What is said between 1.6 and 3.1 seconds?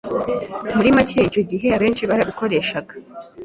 abenshi barikoreshaga